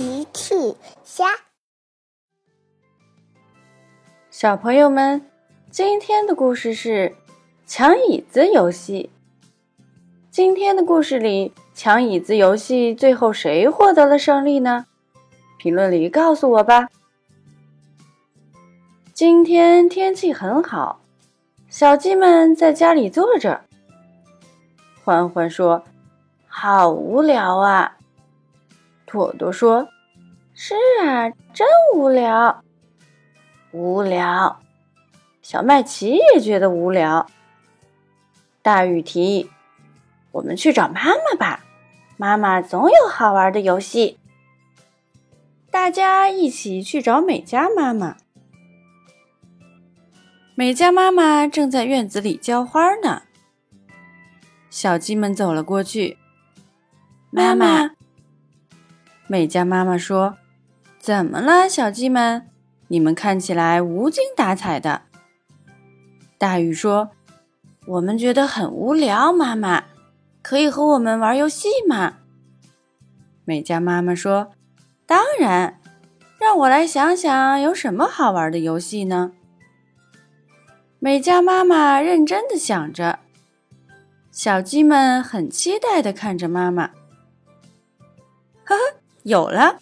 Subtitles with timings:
[0.00, 0.54] 奇趣
[1.04, 1.26] 虾，
[4.30, 5.26] 小朋友们，
[5.70, 7.14] 今天的故事是
[7.66, 9.10] 抢椅子游戏。
[10.30, 14.86] 今天的故事里，抢椅子游戏最后谁获得了胜利呢？
[15.58, 16.88] 评论里告诉我吧。
[19.12, 21.02] 今天天气很好，
[21.68, 23.66] 小鸡们在家里坐着。
[25.04, 25.84] 欢欢说
[26.48, 27.98] ：“好无聊啊。”
[29.12, 29.88] 朵朵说
[30.54, 32.62] ：“是啊，真无聊。”
[33.72, 34.60] 无聊。
[35.42, 37.26] 小麦琪也觉得无聊。
[38.62, 39.50] 大雨提议
[40.30, 41.64] ：“我们去找妈妈吧，
[42.16, 44.18] 妈妈总有好玩的游戏。”
[45.72, 48.16] 大家一起去找美嘉妈妈。
[50.54, 53.22] 美嘉妈妈正在院子里浇花呢。
[54.68, 56.18] 小鸡们走了过去，
[57.30, 57.90] 妈妈。
[59.30, 60.38] 美嘉妈妈说
[60.98, 62.48] ：“怎么了，小鸡们？
[62.88, 65.02] 你们看起来无精打采的。”
[66.36, 67.12] 大鱼说
[67.86, 69.84] ：“我们觉得很无聊，妈妈，
[70.42, 72.14] 可以和我们玩游戏吗？”
[73.46, 74.50] 美嘉妈妈说
[75.06, 75.78] ：“当然，
[76.40, 79.30] 让我来想想有什么好玩的游戏呢？”
[80.98, 83.20] 美嘉妈妈认真的想着，
[84.32, 86.90] 小鸡们很期待的看着妈妈。
[88.64, 88.99] 呵呵。
[89.22, 89.78] 有了，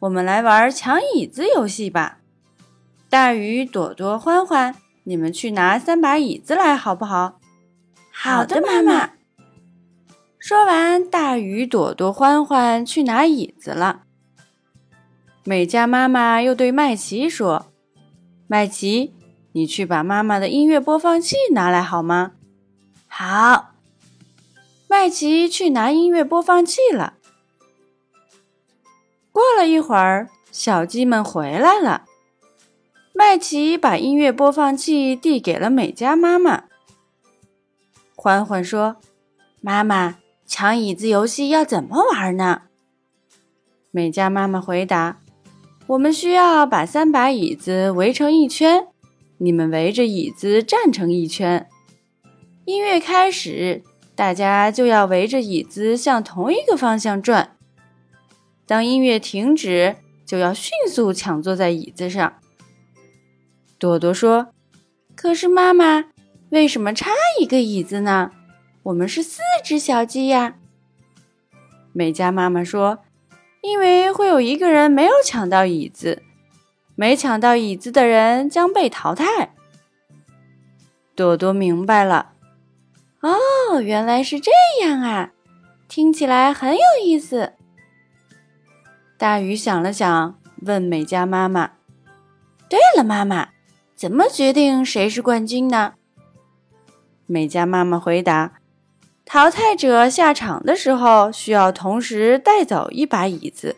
[0.00, 2.18] 我们来玩抢椅子游戏吧！
[3.10, 7.38] 大鱼、朵朵、欢欢，你们去拿三把椅子来，好不好？
[8.10, 9.10] 好的，妈妈。
[10.38, 14.04] 说完，大鱼、朵朵、欢欢去拿椅子了。
[15.44, 17.72] 美嘉妈妈又对麦琪说
[18.48, 19.14] ：“麦琪，
[19.52, 22.32] 你去把妈妈的音乐播放器拿来好吗？”
[23.06, 23.74] 好。
[24.88, 27.14] 麦琪去拿音乐播放器了。
[29.32, 32.04] 过了一会儿，小鸡们回来了。
[33.12, 36.64] 麦琪把音乐播放器递给了美嘉妈妈。
[38.16, 38.96] 欢欢说
[39.60, 42.62] ：“妈妈，抢椅子游戏要怎么玩呢？”
[43.92, 45.18] 美嘉妈妈回答
[45.88, 48.88] ：“我们需要把三把椅子围成一圈，
[49.38, 51.68] 你们围着椅子站成一圈。
[52.64, 53.82] 音乐开始，
[54.14, 57.56] 大家就要围着椅子向同一个方向转。”
[58.70, 62.34] 当音乐停止，就要迅速抢坐在椅子上。
[63.80, 64.52] 朵朵说
[65.16, 66.04] ：“可是妈妈，
[66.50, 67.10] 为什么差
[67.40, 68.30] 一个椅子呢？
[68.84, 70.54] 我们是四只小鸡呀。”
[71.92, 73.00] 美嘉妈妈说
[73.60, 76.22] ：“因为会有一个人没有抢到椅子，
[76.94, 79.52] 没抢到椅子的人将被淘汰。”
[81.16, 82.34] 朵朵明白了。
[83.20, 84.52] 哦，原来是这
[84.84, 85.32] 样啊，
[85.88, 87.54] 听起来很有意思。
[89.20, 91.72] 大鱼想了想，问美嘉妈妈
[92.70, 93.50] ：“对了，妈妈，
[93.94, 95.92] 怎么决定谁是冠军呢？”
[97.28, 98.54] 美嘉妈妈回答
[99.26, 103.76] ：“淘汰者下场的时候，需要同时带走一把椅子。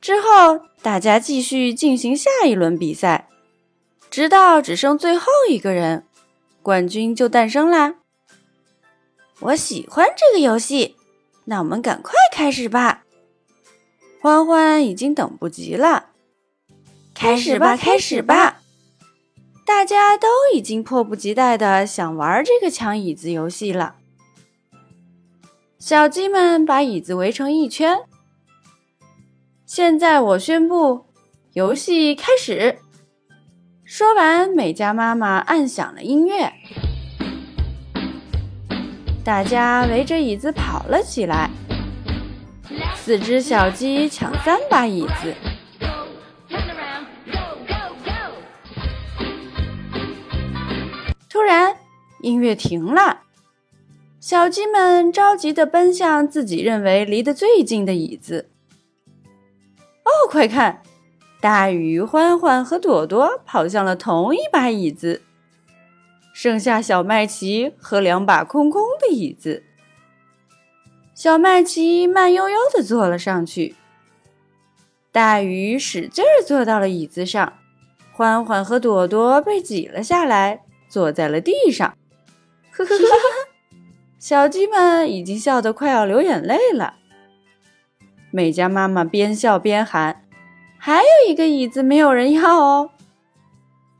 [0.00, 3.26] 之后，大家继续进行下一轮比赛，
[4.08, 6.06] 直到只剩最后一个人，
[6.62, 7.96] 冠军就诞生啦。”
[9.50, 10.94] 我喜欢这个游戏，
[11.46, 13.03] 那我们赶快开始吧。
[14.24, 16.06] 欢欢已经等不及了，
[17.12, 18.62] 开始吧，开始吧！
[19.66, 23.96] 大家都已经迫不及待的想玩这个抢椅子游戏了。
[25.78, 27.98] 小鸡们把椅子围成一圈。
[29.66, 31.04] 现在我宣布，
[31.52, 32.78] 游戏开始。
[33.84, 36.50] 说完，美嘉妈妈按响了音乐，
[39.22, 41.50] 大家围着椅子跑了起来。
[43.04, 45.34] 四只小鸡抢三把椅子。
[51.28, 51.76] 突然，
[52.22, 53.24] 音乐停了，
[54.18, 58.48] 小鸡们着急地奔向自己认为离得最近的椅子。
[60.04, 60.80] 哦，快看！
[61.42, 65.20] 大鱼、欢欢和朵朵跑向了同一把椅子，
[66.32, 69.62] 剩下小麦琪和两把空空的椅子。
[71.14, 73.76] 小麦琪慢悠悠地坐了上去，
[75.12, 77.52] 大鱼使劲儿坐到了椅子上，
[78.12, 81.96] 欢欢和朵朵被挤了下来，坐在了地上。
[82.72, 83.14] 呵呵呵呵，
[84.18, 86.94] 小鸡们已经笑得快要流眼泪了。
[88.32, 90.24] 美嘉妈妈边笑边喊
[90.76, 92.90] ：“还有一个椅子没有人要哦！”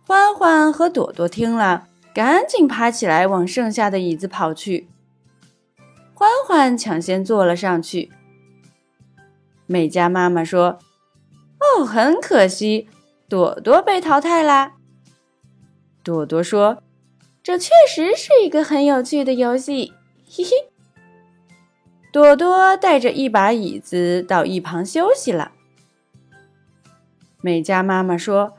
[0.05, 4.89] 欢欢和朵朵听了，赶紧爬起来往剩下的椅子跑去。
[6.25, 8.11] 欢欢抢先坐了上去。
[9.67, 10.79] 美嘉妈妈说
[11.61, 12.89] ：“哦，很可惜，
[13.29, 14.73] 朵朵被淘汰啦。”
[16.03, 16.83] 朵朵说
[17.43, 19.93] ：“这确实是一个很有趣的游戏，
[20.27, 20.51] 嘿嘿。”
[22.11, 25.53] 朵朵带着一把椅子到一旁休息了。
[27.43, 28.55] 美嘉妈妈说：“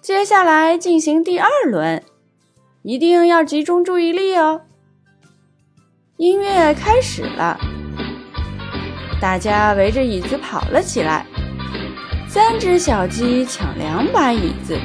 [0.00, 2.02] 接下来进行第二轮，
[2.82, 4.62] 一定要集中注意力哦。”
[6.22, 7.58] 音乐开始了，
[9.20, 11.26] 大家围着椅子跑了起来。
[12.28, 14.78] 三只小鸡抢两把椅子。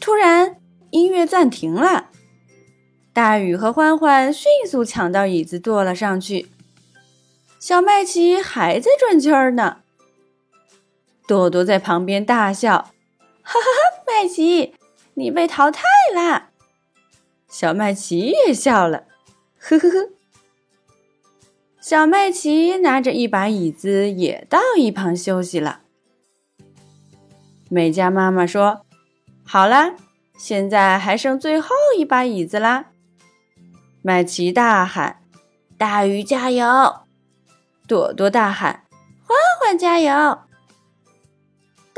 [0.00, 0.56] 突然，
[0.90, 2.06] 音乐暂停了。
[3.12, 6.48] 大雨和欢欢迅速抢到椅子，坐了上去。
[7.60, 9.76] 小麦琪还在转圈儿呢。
[11.28, 12.90] 朵朵在旁边大笑
[13.40, 14.74] ：“哈哈哈，麦琪，
[15.14, 15.82] 你被淘汰
[16.14, 16.50] 啦！”
[17.48, 19.04] 小麦琪也笑了
[19.58, 20.10] ：“呵呵呵。”
[21.80, 25.80] 小麦琪拿着一把椅子，也到一旁休息了。
[27.68, 28.86] 美嘉妈妈说。
[29.42, 29.96] 好啦，
[30.38, 32.92] 现在还剩最后一把椅子啦！
[34.00, 35.22] 麦琪大喊
[35.76, 37.00] ：“大鱼加油！”
[37.88, 38.84] 朵朵大喊
[39.26, 40.38] ：“欢欢加油！”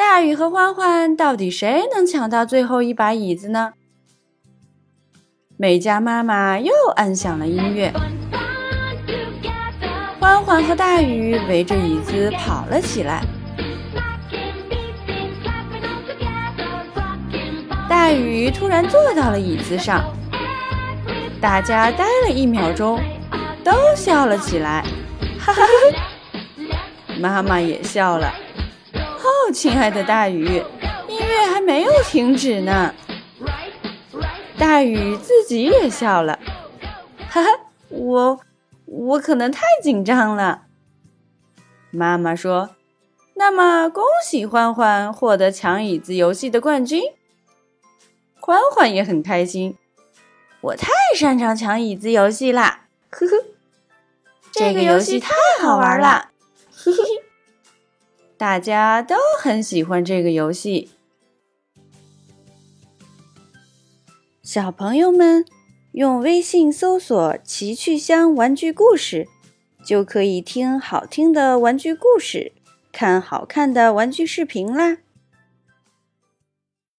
[0.05, 3.73] 大雨和欢欢到底谁能抢到最后一把椅子呢？
[5.57, 7.91] 美嘉妈妈又按响了音乐，
[10.19, 13.25] 欢欢和大雨围着椅子跑了起来。
[17.89, 20.03] 大雨突然坐到了椅子上，
[21.41, 23.01] 大家呆了一秒钟，
[23.65, 24.85] 都笑了起来，
[25.39, 25.63] 哈哈！
[27.19, 28.31] 妈妈也笑了。
[29.53, 30.63] 亲爱的大雨，
[31.09, 32.95] 音乐还没有停止呢。
[34.59, 36.39] 大雨自己也笑了，
[37.29, 37.49] 哈哈！
[37.89, 38.41] 我
[38.87, 40.63] 我可能太紧张了。
[41.91, 42.71] 妈妈说
[43.35, 47.03] ：“那么恭喜欢欢获得抢椅子游戏的冠军。”
[48.41, 49.77] 欢欢也很开心，
[50.61, 52.87] 我太擅长抢椅子游戏啦！
[53.11, 53.45] 呵呵，
[54.51, 56.31] 这个游戏太好玩了！
[56.75, 57.22] 嘿嘿嘿，
[58.43, 60.91] 大家都很喜欢这个游戏。
[64.43, 65.45] 小朋友们
[65.93, 69.29] 用微信搜索“奇趣箱玩具故事”，
[69.87, 72.51] 就可以听好听的玩具故事，
[72.91, 74.99] 看好看的玩具视频啦！